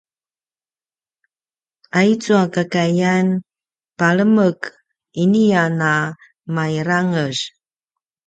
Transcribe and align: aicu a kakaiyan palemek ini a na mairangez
aicu 1.99 2.33
a 2.43 2.45
kakaiyan 2.55 3.27
palemek 3.97 4.59
ini 5.23 5.43
a 5.63 5.65
na 5.79 5.91
mairangez 6.55 7.37